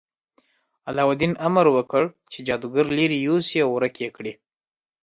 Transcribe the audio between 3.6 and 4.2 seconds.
او ورک یې